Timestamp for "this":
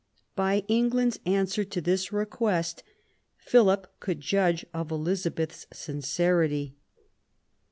1.79-2.11